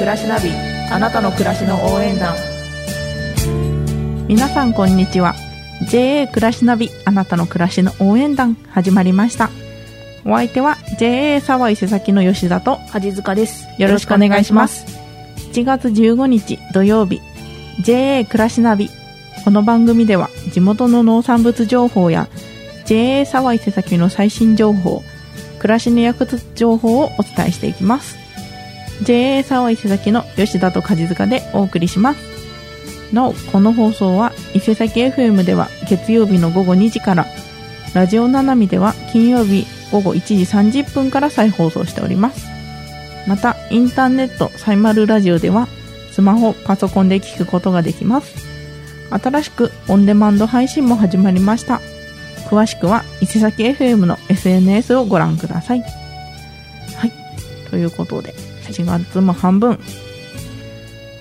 [0.00, 0.48] 暮らしナビ
[0.90, 2.34] あなたの暮らしの応援団。
[4.28, 5.34] 皆さんこんにちは。
[5.90, 9.50] JA 暮らしナビあなたの暮らしの応援団始まりました。
[10.24, 13.66] お相手は JA 沢井瀬崎の吉田と梶塚です。
[13.78, 14.86] よろしくお願いします。
[15.52, 17.20] 7月15日土曜日。
[17.82, 18.88] JA 暮らしナビ。
[19.44, 22.30] この番組では地元の農産物情報や
[22.86, 25.02] JA 沢井瀬崎の最新情報
[25.58, 28.29] 暮らしに役立つ情報をお伝えしていきます。
[29.02, 32.20] JA 沢井瀬崎の吉田と梶塚でお送りします。
[33.12, 37.26] なおこの放送は伊勢崎 FM では月曜日の午後2時から
[37.92, 40.34] ラジオななみでは金曜日午後1時
[40.80, 42.46] 30分から再放送しております。
[43.26, 45.68] またインターネットサイマルラジオでは
[46.10, 48.48] スマホパソコンで聞くことができます。
[49.10, 51.80] 新しくオンデマンド配信も始まりました。
[52.48, 55.82] 詳しくは伊勢崎 FM の SNS をご覧ください。
[56.96, 57.12] はい
[57.70, 58.49] ということで。
[58.70, 59.78] 7月も半分。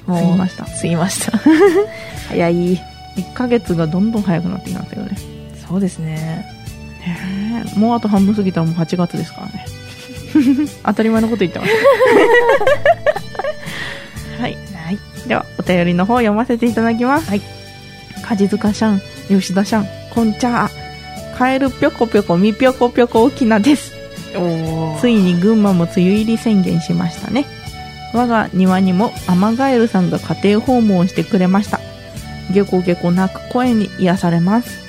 [0.07, 0.65] 過ぎました。
[0.65, 1.37] 過ぎました。
[2.29, 2.77] 早い。
[3.17, 5.17] 1ヶ月がどんどん早くなってきますよね。
[5.67, 6.45] そうですね。
[7.75, 9.65] もうあと半分過ぎたらもう8月ですからね。
[10.85, 11.71] 当たり前のこと言ってます。
[14.39, 14.99] はい、はい。
[15.27, 17.29] ではお便りの方読ませていただきます。
[17.29, 17.41] はい。
[18.23, 23.93] 梶塚さん吉田さんこんちゃーカエルぴょこぴょこみぴょこぴょこ沖縄です。
[23.95, 23.98] お
[24.99, 27.45] ついに群馬も梅雨入り宣言しましたね。
[28.13, 31.79] 我が庭にもアマガエルさんが家庭訪問してくれました。
[32.51, 34.79] ゲコゲコ鳴く声に癒されます。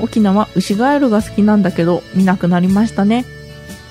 [0.00, 3.24] 沖縄はウシガエルが好きなんだけど見なくなりましたね。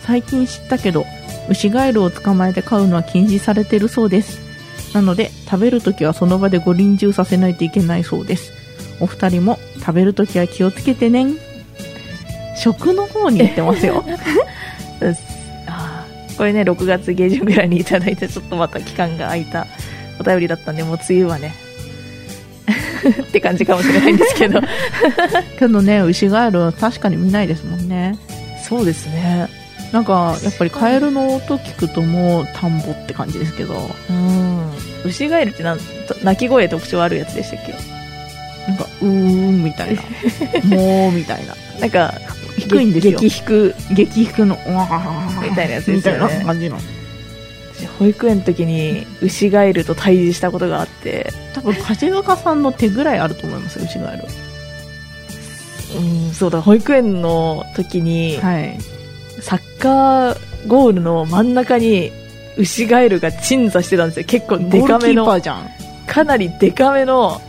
[0.02, 1.06] 最近知ったけど
[1.50, 4.40] ウシガエルを捕まえて飼うのは禁止されてるそうです。
[4.94, 8.52] なので食べるときはその場でご臨終させないといけないそうです。
[9.00, 11.28] お二人も食べるときは気をつけてね。
[12.58, 14.04] 食の方に行ってますよ
[16.38, 19.68] これね6月下旬ぐらいにいただいてちょっとまた期間が空いた
[20.20, 21.54] お便りだったんでもう梅雨はね
[23.22, 24.62] って感じかもしれないんですけど。
[25.60, 28.18] けどねウシガエルは確かに見ないですもんね。
[28.64, 29.48] そうですね。
[29.92, 33.90] なんかやっぱりカエルの音聞くともう田んぼって感じですけど。
[34.10, 34.72] うん。
[35.04, 35.76] ウシガエルってな
[36.24, 37.74] 鳴き声特徴あるやつでしたっけ？
[38.68, 40.02] なんかうーんみたいな。
[40.78, 41.56] もうみたいな。
[41.80, 42.14] なんか
[42.72, 43.20] 低いんですよ。
[43.20, 46.24] 激低激低のうわーみたいなやつですよね。
[46.24, 46.46] みたいな。
[46.46, 46.78] 感じの
[47.74, 51.32] 私保育園の時にウシガエルと対峙したことがあって。
[51.54, 54.18] 多分梶塚さんの手ぐらいあると思いますよウシガエ
[55.98, 58.78] うんそうだ保育園の時に、ルはい。
[59.42, 62.12] サッカーゴールの真ん中に
[62.58, 64.26] ウシガエルが鎮座してたんですよ。
[64.26, 65.26] 結構デカめの
[66.08, 67.42] かなりデカめの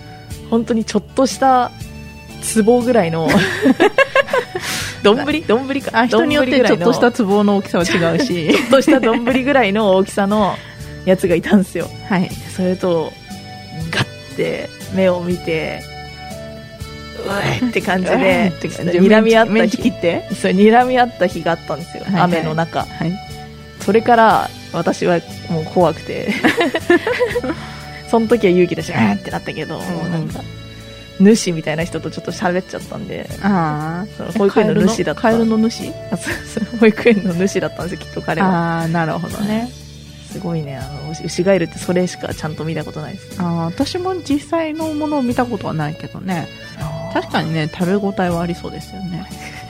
[0.50, 1.70] 本当にちょっとした
[2.64, 3.28] 壺ぐらいの
[5.04, 5.42] 丼？
[5.46, 6.00] 丼か？
[6.00, 8.50] あ人によってちょっとしたち壺の大きさは違うし。
[8.54, 10.56] ょっとした丼ぐらいの大きさの
[11.04, 11.88] やつがいたんですよ。
[12.08, 12.30] はい。
[12.54, 13.12] それと
[13.90, 15.82] ガッて目を見て
[17.18, 17.20] う
[17.62, 19.78] えって感じで睨み合った日。
[19.78, 20.28] 切って？
[20.34, 22.22] そう睨み合った日があったんですよ、はいはい。
[22.22, 22.80] 雨の中。
[22.80, 23.12] はい。
[23.80, 25.20] それから私は
[25.50, 26.32] もう怖くて。
[28.08, 30.40] その時は勇気出してーってなったけど、もうなんか
[31.20, 33.28] 主みたいな人とちょっと喋っちゃったんで。
[33.42, 35.20] あその保育園の主だった。
[35.22, 38.48] カエルの主あそうそう保育園の主だったんですよきっと彼は。
[38.48, 39.70] ああなるほどね。
[40.32, 43.40] すごいねあのウシガエルってそれしかちゃんと見たことないです。
[43.40, 46.48] あー私も実際のものを見たことはないけどね。
[47.12, 49.26] 確かにね食べ応えはありそうですよね。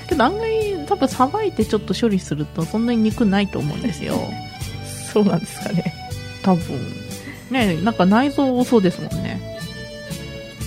[0.08, 4.14] けど案外多分さばいてちょっと処理するとそんなに肉ないと思うんですよ。
[5.12, 5.92] そうなんですかね。
[6.42, 6.78] 多分。
[7.50, 9.41] ねなんか内臓多そうですもんね。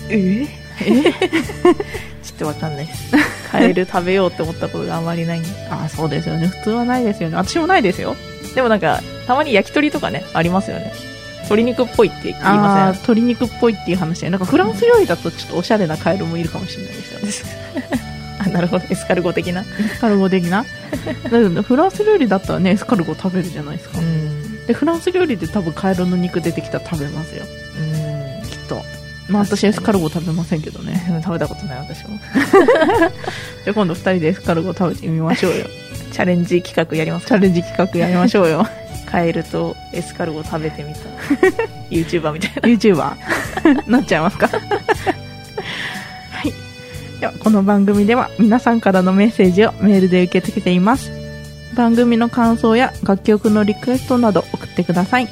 [0.10, 0.65] え？
[2.24, 3.12] ちょっとわかんないです。
[3.52, 5.50] カエル食べようって思ったことがあまりないんで。
[5.70, 6.48] ああそうですよね。
[6.48, 7.38] 普通はないですよね。
[7.38, 8.16] 私もないですよ。
[8.56, 10.92] でもなんかたまに焼き鳥とかねありますよね。
[11.44, 12.84] 鶏肉っぽいって言いあません？
[12.88, 17.20] あ鶏肉っぽいっていう話でなんかフランス料理だとちょっとおしゃれなカエルもいるかもしれないですよ。
[17.20, 17.90] ね
[18.46, 18.86] あなるほど。
[18.90, 19.62] エスカルゴ的な？
[19.62, 19.66] エ
[19.96, 20.66] スカルゴ的な？
[21.64, 24.00] フランス料理だったらねエスカルゴ食べるじゃないですか。
[24.00, 24.66] ん。
[24.66, 27.46] でフランス料理で多分カエルの肉出てきたら食べますよ
[29.28, 31.04] まあ私エスカルゴ食べませんけどね。
[31.24, 32.18] 食べたことない私も。
[33.64, 35.66] じゃあ今度2人でエスカルゴ食べてみましょうよ。
[36.12, 38.68] チャレンジ企画やりますチャレンジ企画やりましょうよ。
[39.06, 41.00] カエルとエスカルゴ食べてみた。
[41.90, 42.62] YouTuber みたいな。
[42.70, 44.48] YouTuber なっちゃいますか？
[44.48, 44.58] は
[46.48, 46.54] い。
[47.20, 51.12] ではこの番組では皆さんからのメッセージをメールで受け付けています。
[51.76, 55.28] 番組の感想や楽曲のリクエストなど送ってください。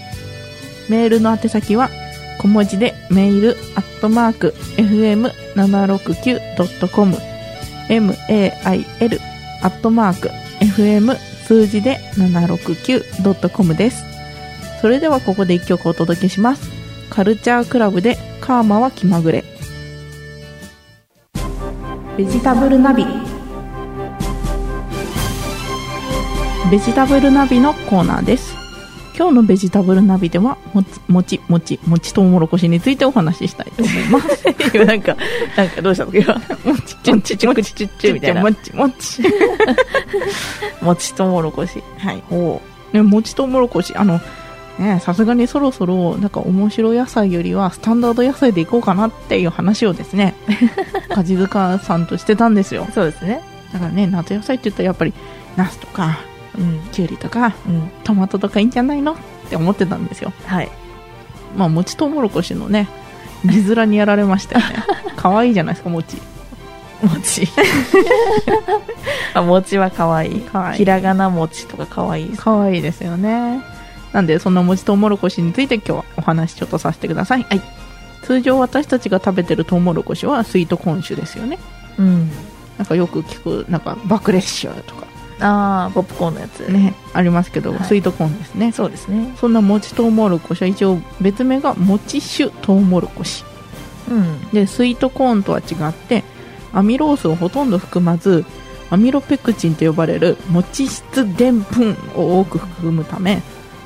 [0.89, 1.89] メールの宛先は
[2.43, 7.15] 小文字でメールアットマーク fm769.com
[7.87, 9.19] mail
[9.61, 10.29] アットマーク
[10.59, 14.03] fm 数字で 769.com です。
[14.81, 16.69] それではここで一曲お届けします。
[17.09, 19.45] カルチャークラブでカーマは気まぐれ。
[22.17, 23.05] ベジタブルナビ。
[26.69, 28.62] ベジタブルナビのコーナーです
[29.15, 34.43] 今日のベジタブルナビではもちもちもちもちとうもろこしについてお話ししたいと思います
[34.73, 35.15] 今なんか、
[35.55, 36.13] なんかどうしたの？
[36.13, 36.33] 今。
[36.65, 38.41] もちちょんちちょんちちっちみたいな。
[38.41, 39.23] もちもち
[40.81, 41.81] もちとうもろこし。
[41.97, 42.61] はいお
[42.93, 44.21] ね、もちとうもろこし、あの、
[44.79, 50.35] ね、さすがにそろそろ、なんか面白野菜よりは、スタンダード野菜でいこうかなっていう話をですね、
[51.09, 52.87] 梶塚さんとしてたんですよ。
[52.93, 53.41] そうですね。
[53.73, 55.13] だからね、夏野菜って言ったらやっぱり、
[55.57, 56.19] ナスとか、
[56.57, 56.79] うん。
[56.91, 57.91] キュウリとか、うん。
[58.03, 59.13] トマトとかいいんじゃないの？
[59.13, 59.15] っ
[59.49, 60.33] て思ってたんですよ。
[60.45, 60.71] はい。
[61.57, 62.89] まあ、もちとうもろこしのね、
[63.45, 64.83] 字面にやられましたよね。
[65.15, 66.17] 可愛いじゃないですか、もち。
[67.03, 67.47] もち。
[69.33, 70.41] あ、もちは可愛い。
[70.41, 72.37] 可愛いひらがなもちとか可愛い。
[72.37, 73.61] 可愛いですよね。
[74.13, 77.43] なんで、そんなもちとうもろこしについて今日はお話ちょっとさせてください。
[77.43, 77.61] はい。
[78.23, 81.59] 通常私たちが食べてるトウモロコシはスイートコーン種ですよね。
[81.97, 82.31] うん。
[82.77, 85.05] なんかよく聞く、なんかバクレッシュとか
[85.45, 86.61] あー、ポップコーンのやつ。。
[86.69, 88.71] ね、ありますけど、はいスイートコーンですね。
[88.71, 89.35] そうですね。
[89.39, 93.43] そんなもちとうもろこしは一応別名がもち種とうもろこし。
[94.09, 94.49] うん。
[94.51, 96.23] で、スイートコーンとは違って、
[96.71, 98.45] アミロースをほとんど含まず、
[98.89, 103.41] アミロペクチンと呼ばれる餅質でんぷんを多く含むため、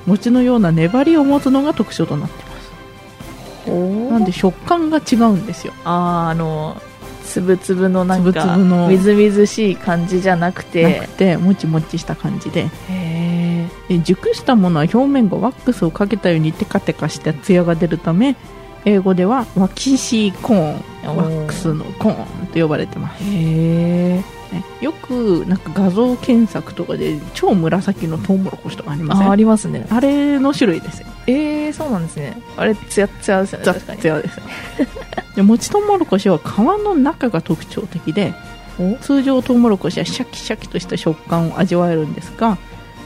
[0.05, 2.71] 餅のような粘りを持つのが特徴となっています。
[3.69, 5.73] おなんで食感が違うんですよ。
[5.83, 6.81] あー、あの、
[7.27, 12.69] つぶつぶのなんか、つぶつぶのみずみずしい感じじゃなくなてく、て、もちもちした感じで。
[12.89, 18.35] へで熟したものは表面がワックスをかけたようにテカテカしたツヤが出るため
[18.83, 23.27] 英語ではワキシーコーンワックスのコーンと呼ばれてます、ー。
[23.27, 24.23] へね
[24.81, 29.25] よくなんか画像検索とかで超紫のトウモロコシとかありません？
[29.25, 29.85] あ、あありますね。
[29.99, 32.41] れの種類ですよえー、そうなんですね。
[32.55, 33.65] あれ、つやつやですよね。
[33.65, 33.99] ザ確かに。
[34.01, 34.43] ツヤですよ
[35.37, 38.33] でもちトウモロコシは皮の中が特徴的で
[38.79, 38.95] お？
[38.95, 42.57] 通常トウモロコシはシャキシャキとした食感を味わえるんですが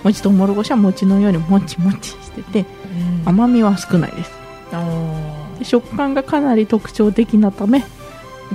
[0.01, 3.29] もちトウモロコシは餅のようにもちもちしててうん。
[3.29, 4.31] 甘みは少ないです。
[4.71, 7.83] おで食感がかなり特徴的なため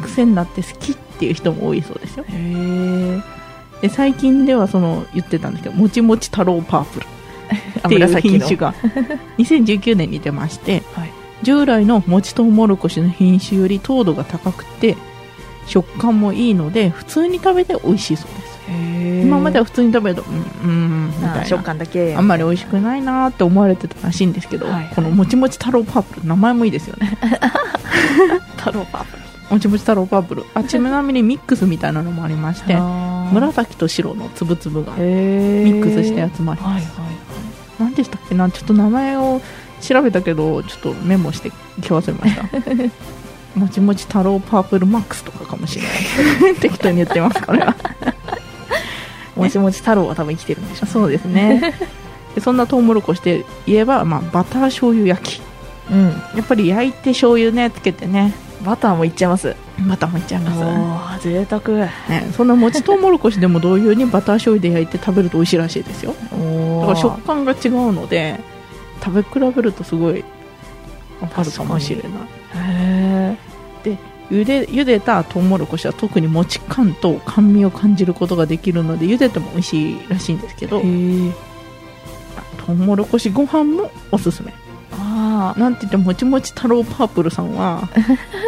[0.02, 2.24] 癖になって好きっていう人も多いそうですよ。
[3.82, 7.06] で最近ではその言ってたんですけどもちもち太郎パープル。
[7.84, 8.72] あっていう品種が。
[9.36, 11.15] 2019年に出ましてはい。
[11.42, 14.96] 従来のもちとうもろこしの品種より糖度が高くて
[15.66, 18.56] 食感もいいので普通に食べて美味しいそうです。
[18.68, 21.44] へ今までは普通に食べるとうんうんみたいな。
[21.44, 22.16] 食感だけ。
[22.16, 24.94] あんまり美味しくないなーって思われてたらしいんですけど、はいはい。
[24.94, 27.18] このもちもち太郎パープル名前もいいですよね。
[28.56, 29.22] 太郎パープル。
[29.50, 30.44] もちもち太郎パープル。
[30.54, 32.74] あちなみにミックスみたいなのもありまして
[33.32, 37.14] 紫と白のつぶつぶがミックスしたやつもあります、はいはい。
[37.78, 38.50] 何でしたっけな？
[38.50, 39.40] ちょっと名前を
[39.80, 47.74] 調べたけどちょっとメモして今日忘れました もちもち太郎パープルマックスとかかもしれない 適当に言ってますこれははい。
[49.38, 51.74] もちもち太郎は多分生きてるんでしょそうですね
[52.34, 55.42] でそんなトウモロコシで言えば、まあ、バター醤油焼き
[55.90, 55.94] う。
[55.94, 56.08] うん。
[56.08, 58.34] やっぱり焼いて醤油ねつけてね
[58.64, 59.54] バターもいっちゃいます。
[59.88, 61.86] バターもいっちゃいます、おー、贅沢。
[62.08, 66.14] ね、そんなもちトウモロコシでも同様にバター醤油で焼いて食べると美味しいらしいですよ。
[66.80, 68.40] だから食感が違うので
[69.02, 70.24] 食べ比べるとすごい
[71.20, 72.10] わかるかもしれない
[72.54, 73.36] へ
[74.30, 84.52] 茹で茹でたトウモロコシは特にもち感と甘味を感じることができるので茹でても美味しいらしいんですけどトウモロコシご飯もおすすめ
[84.92, 87.88] あなんて言ってももちもち太郎パープルさんは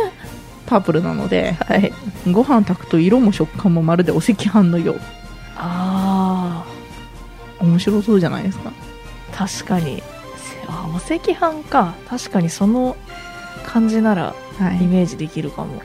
[0.67, 1.73] パープルなのでー。
[1.73, 1.93] はい。
[2.31, 5.01] ご飯炊くと色も食感もまるでお赤飯のよう
[5.57, 6.65] あ
[7.61, 9.63] 面白そうじゃないですかー。
[9.63, 10.03] 確かに。
[10.69, 11.95] せあ、お赤飯か。
[12.09, 12.97] 確かにその
[13.67, 14.83] 感じならはい。
[14.83, 15.83] イメージできるかも。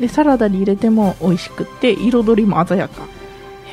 [0.00, 3.06] でサラダに入れても美味しくって彩りも鮮やか。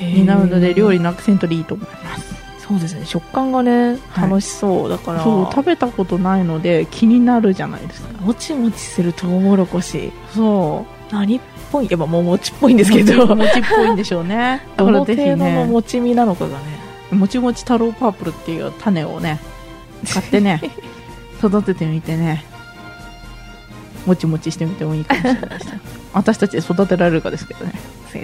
[0.01, 2.35] になるので料理のアクセントでいいと思います。
[2.59, 3.05] そうですね。
[3.05, 4.29] 食感がねはい。
[4.29, 5.23] 楽しそう、だから。
[5.23, 8.21] そう食べたことないので気になるじゃないですか。
[8.21, 11.87] もちもちするトウモロコシそ何っぽい？
[11.89, 13.35] やっぱもうもちっぽいんうですけど。
[13.35, 14.61] もちっぽいんでしょうね。
[14.77, 16.79] だどからぜひの程度のねもちみなのかがね。
[17.11, 19.39] もちもち太郎パープルっていう種をね
[20.13, 20.61] 買ってね
[21.39, 22.43] 育ててみてね
[24.05, 25.81] もちもちしてみてもいいかもしれないですね
[26.13, 27.73] 私たちで育てられるかですけどね。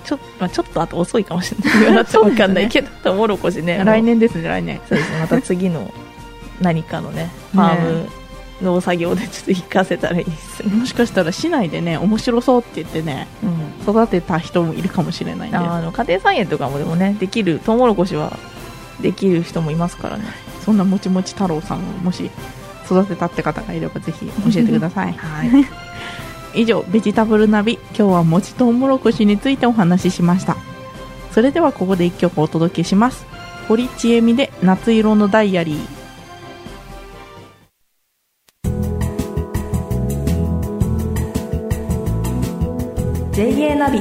[0.03, 1.85] ちょ,、まあ、ちょっとあと遅いかもしれない。
[1.85, 3.79] 言わかんないけど、トウモロコシね。
[3.85, 4.81] 来年ですね来年。
[4.89, 5.19] そうですね。
[5.19, 5.93] また次の
[6.61, 8.09] 何かのねファーム
[8.61, 18.37] 農作業でちょっと活かせたらいいですね、もしかしたら市内でね面白そうって言ってねうん、育てた人もいるかもしれないんであの家庭菜園とかもでもねできるトウモロコシは
[19.01, 20.23] できる人もいますからね
[20.65, 22.31] そんなもちもち太郎さんをもし
[22.85, 25.13] 育てたって方がいればぜひ教えてください。
[25.13, 25.49] はい。
[26.61, 30.57] 以上ベジタブルナビ今日はもちとうもろこしについてお話ししました。
[31.31, 33.25] それではここで1曲お届けします。
[33.67, 36.05] 堀ちえみで夏色のダイアリー。
[43.33, 43.99] JA ナビ。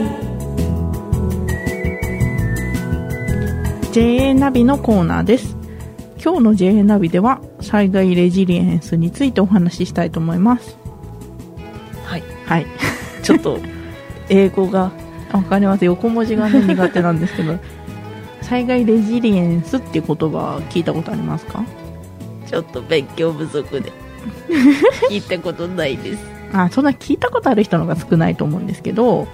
[3.93, 5.54] JA ナビのコーナーです
[6.25, 10.79] 今日の JA ナビでは災害レジリエンスについてお話ししたいと思います。
[12.07, 12.23] はい。
[12.47, 12.67] はい。
[13.23, 13.59] ちょっと、
[14.31, 14.91] 英語が、
[15.33, 15.85] わかります。
[15.85, 17.59] 横文字が、ね、 苦手なんですけど
[18.41, 21.63] 災害レジリエンスっていう言葉聞いたことありますか？
[22.47, 23.93] ちょっと勉強不足で、
[25.11, 26.25] 聞いたことないです。
[26.55, 29.27] あそんな聞いたことある人の方が少ないと思うんですけど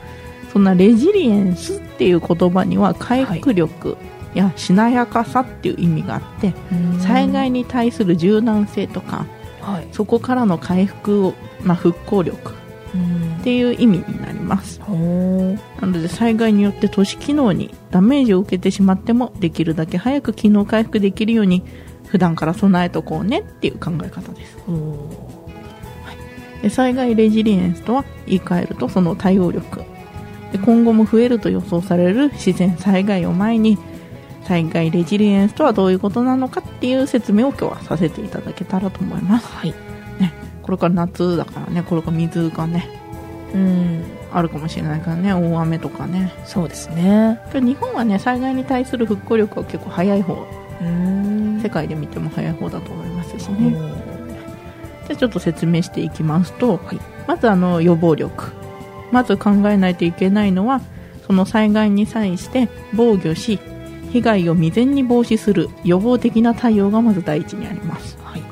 [0.52, 3.98] そんなレジリエンスっていう言葉には回復力
[4.34, 6.54] やしなやかさっていう意味があって、
[7.00, 9.26] 災害に対する柔軟性とか
[9.60, 9.88] はい。
[9.92, 12.54] そこからの回復を、まあ、復興力
[12.94, 13.36] うん。
[13.40, 14.80] っていう意味になります。
[14.80, 21.62] なので災害によって都市機能にダメージを受けてしまってもできるだけ早く機能回復できるように
[22.06, 24.58] 普段から備えとこうねっていう考え方です。
[24.66, 25.08] ほ
[26.62, 29.82] で災害レジリエンスとは言い換えるとその対応力。
[30.52, 33.78] で今後も増えると予想される自然災害を前に
[34.44, 39.46] 災害レジリエンスとはどういうことなのかっていう説明を今日はさせていただけたらと思います。
[39.46, 39.74] はい。
[40.62, 42.88] これから夏だからねこれから水がね
[43.54, 44.04] うん。
[44.32, 45.32] あるかもしれないからね。
[45.32, 46.32] 大雨とかね。
[46.44, 47.40] そうですね。
[47.52, 50.46] 日本はね災害に対する復興力は結構早い方。
[50.80, 51.60] うん。
[51.60, 53.88] 世界で見ても早い方だと思いますしほねー
[55.08, 57.00] じゃあちょっと説明していきますと、はい。
[57.26, 58.52] まずあの予防力。
[59.10, 60.80] まず考えないといけないのは
[61.26, 63.58] その災害に際して防御し
[64.12, 68.18] 被害を未然に防止する予防的な対応がまず第一にあります。
[68.22, 68.42] はい。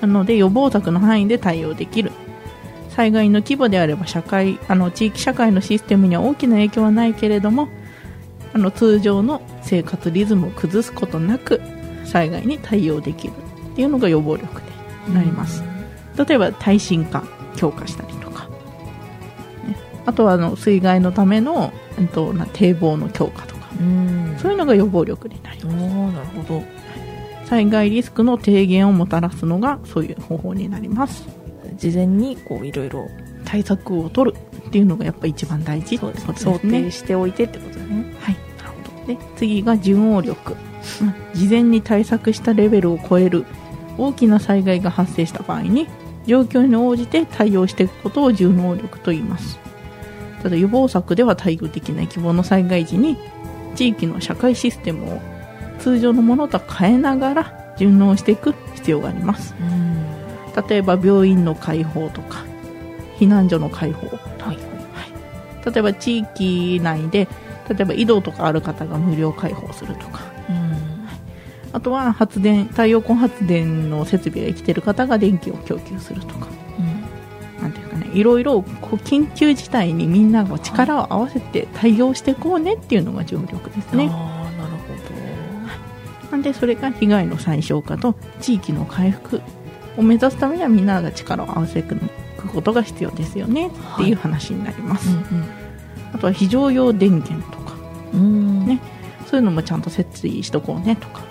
[0.00, 2.12] なので予防策の範囲で対応できる。
[2.90, 7.68] 災害の規模であれば社会あの地域社会のシステムには大きな影響はないけれども
[8.52, 11.60] あの通常の生活リズムを崩すことなく
[12.04, 13.34] 災害に対応できる。
[13.70, 15.62] っていうのが予防力でなります。
[16.16, 17.22] 例えば耐震化
[17.56, 18.48] 強化したりとか、
[19.66, 19.76] ね、
[20.06, 23.59] あとはあの水害のための、えっと、な堤防の強化とか。
[23.59, 23.59] うん。
[24.38, 26.62] そういうのが予防力になりおますーなるほど。
[27.46, 31.28] 災害リスクの低減をもたらすのがそういう方法になります
[31.76, 33.08] 事前に、こう、いろいろ、
[33.44, 34.36] 対策を取る
[34.68, 36.32] っていうのがやっぱ一番大事そうですね。
[36.32, 38.14] って想ことですね定しておいてってことだね。
[38.20, 39.06] はいなるほど。
[39.06, 40.54] で次が順応力、
[41.02, 43.46] まあ事前に対策したレベルを超える
[43.98, 45.88] 大きな災害が発生した場合に
[46.26, 49.58] 状況に応じて対応していくことを順応力と言います
[50.42, 53.18] ただ予防策では対応できない規模の災害時に
[53.74, 55.20] 地域の社会システムを
[55.78, 60.04] 通常のものとは変えながら順応していく必要がありますうん。
[60.68, 62.44] 例えば病院の開放とか
[63.18, 64.06] 避難所の開放
[64.38, 64.58] はい。
[65.72, 67.28] 例えば地域内で
[67.68, 71.08] 例えば井戸とかある方が無料開放するとかうん。
[71.72, 76.48] あとは発電太陽光発電の設備が生きている方が電気を供給するとか
[78.12, 84.08] いろいろこう緊急事態にみんなが力を合わせて対応していこうねっていうのが重力ですね。
[84.10, 84.90] ああ、なるほ
[86.30, 89.42] なんでそれが被害の最小化と地域の回復
[89.96, 91.98] を目指すためにはみんなが力を合わせてい
[92.38, 95.20] くことが必要ですよねっていう話になります、ど。
[96.14, 97.74] あとは非常用電源とか。
[98.12, 98.80] ね。
[99.26, 101.22] そういうのもちゃんと設置しとこうねとか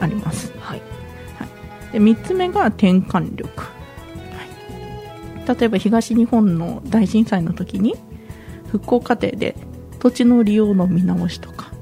[0.00, 0.52] あります。
[0.58, 0.82] はい。
[1.92, 3.71] で3つ目が転換力、はい、
[5.46, 7.94] 例えば東日本の大震災の時に
[8.68, 9.56] 復興過程で
[9.98, 11.72] 土地の利用の見直しとか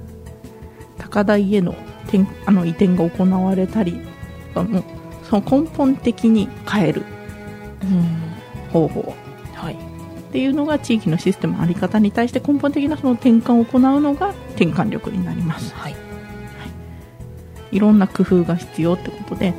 [0.98, 1.74] 高台への
[2.08, 4.00] 転あの移転が行われたり
[4.54, 7.04] その根本的に変える
[7.82, 8.30] うん。
[8.72, 9.14] 方法
[9.54, 9.74] はい。
[9.74, 9.76] っ
[10.32, 15.96] ていうのが地域のシステムのあり方に対して根本的なその転換を行うのが転換力になりますはい。
[17.72, 19.54] いろんな工夫が必要ってことで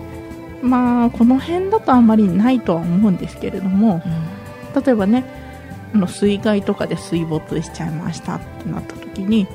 [0.62, 4.84] まあこの辺だとあんまりないとは思うんですけれどもうん。
[4.84, 5.26] 例えばね
[5.94, 9.48] あの水害とかで水没しちゃいましたってなった時に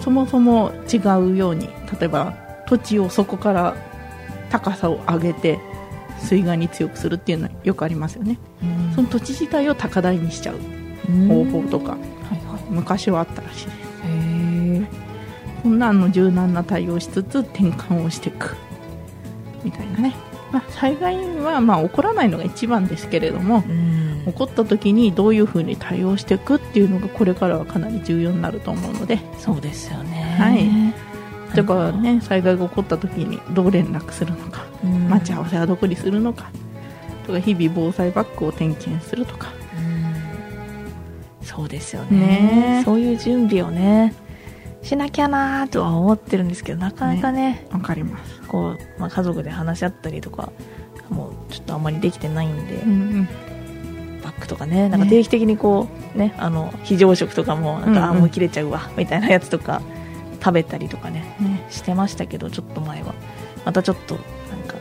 [0.00, 0.96] そもそも違
[1.32, 1.68] うように
[2.00, 2.34] 例えば
[2.66, 3.76] 土地をそこから
[4.50, 5.58] 高さを上げて
[6.18, 8.38] 水害に強くするっていうのはよくありますよね
[8.94, 10.58] その土地自体を高台にしちゃう
[11.28, 12.00] 方法とかはい
[12.46, 12.62] はい。
[12.70, 14.86] 昔はあったらしいですへえ。
[15.62, 18.56] こんなあの柔軟な対応をしつつ転換をしていく
[19.62, 20.14] みたいなね、
[20.54, 24.22] まあ、災害はまあ起こらないのが一番ですけれどもうん。
[24.26, 29.18] 起こった時にどういうふうに対応していくっていうのがこれからはかなり重要になると思うので。
[29.38, 30.36] そうですよね。
[30.38, 30.64] はい。
[31.54, 35.08] 例えばね災害が起こった時にどう連絡するのかうん。
[35.08, 36.50] 待ち合わせはどこにするのか
[37.26, 39.48] とか日々防災バッグを点検するとか。
[39.76, 39.80] う
[41.42, 41.46] ん。
[41.46, 42.18] そうですよね。
[42.78, 42.82] ね。
[42.84, 44.14] そういう準備をね
[44.84, 48.40] しなきゃなーとは思ってるんですけどなかなかねわかります。
[48.42, 50.52] こう、まあ、家族で話し合ったりとか
[51.08, 53.28] もうちょっとあんまりできてないんで、うんうん。
[54.22, 58.04] バッグとかねなんか定期的にこうねあの非常食とかもなんか、うんうん。
[58.04, 59.80] あもう切れちゃうわみたいなやつとか
[60.40, 61.66] 食べたりとかねね。
[61.70, 63.14] してましたけどちょっと前は。
[63.64, 64.24] またちょっとなん
[64.68, 64.76] か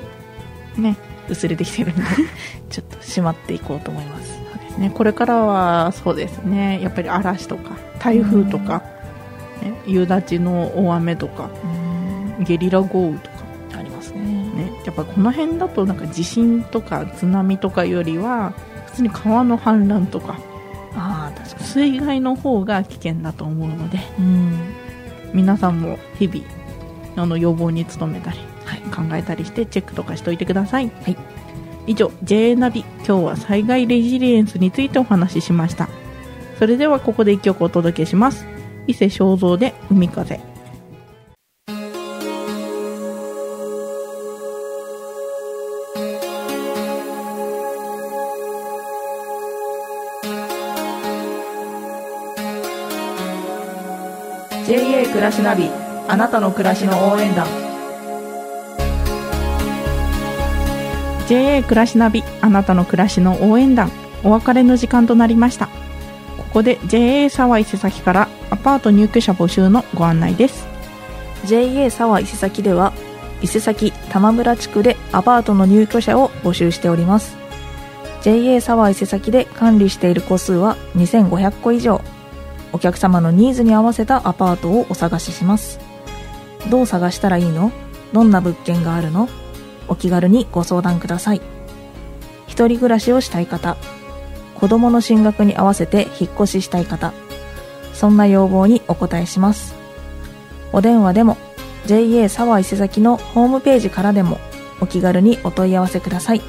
[0.77, 0.97] ね。
[1.29, 2.03] 薄れてきてるんで
[2.69, 4.33] ちょっとしまっていこうと思います。
[4.33, 4.91] そうですね。
[4.93, 6.81] これからはそうですね。
[6.81, 8.83] やっぱり嵐とか台風とか、
[9.63, 11.49] ね、夕立の大雨とか
[12.37, 12.43] うん。
[12.43, 13.43] ゲリラ豪雨とか。
[13.77, 14.19] ありますね。
[14.19, 14.71] ね。
[14.85, 18.53] やっぱこの辺だとなんか地震とか津波とかよりは
[18.87, 20.37] 普通に川の氾濫とか
[20.95, 24.59] ああ確か水害の方が危険だと思うのでにうん。
[25.33, 26.45] 皆さんも日々
[27.15, 28.79] あの予防に努めたりはい。
[28.81, 31.17] 考えたりしてチェックとかしといてください、はい、
[31.87, 35.89] 以上 JA ナビ今日は災害レジリエンスについてお話ししました。
[36.59, 38.45] それではここで一曲お届けします
[38.87, 40.39] 伊勢正蔵で海風
[54.65, 55.69] 「JA 暮らしナビ
[56.07, 57.45] あなたの暮らしの応援団。
[61.27, 63.91] JA 暮らしナビあなたの暮らしの応援団。
[64.23, 65.67] お別れの時間となりました。
[65.67, 70.65] ここで JA 沢伊勢崎からアパート入居者募集のご案内です。
[71.45, 72.93] JA 沢伊勢崎では
[73.41, 77.35] 伊勢崎玉村地区でアパートの入居者を募集しております。
[78.21, 82.01] JA 沢伊勢崎で管理している戸数は2500戸以上。
[82.71, 85.79] お客様のニーズに合わせたアパートをお探しします。
[86.71, 87.71] どう探したらいいの？
[88.13, 89.27] どんな物件があるの？
[89.89, 91.41] お気軽にご相談ください。
[92.47, 93.75] 一人暮らしをしたい方。
[94.55, 97.11] 子供の進学に合わせて引っ越ししたい方。
[97.93, 99.75] そんな要望にお答えします。
[100.71, 101.37] お電話でも
[101.85, 104.39] JA 沢伊勢崎のホームページからでも
[104.81, 106.41] お気軽にお問い合わせください。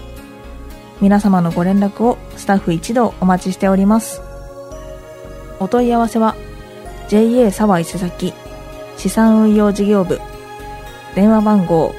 [1.01, 4.23] 皆様のご連絡をスタッフ一同お待ちしております。
[5.61, 6.35] お問い合わせは
[7.09, 8.33] JA 沢伊勢崎
[8.97, 10.21] 資産運用事業部。
[11.15, 11.95] 電話番号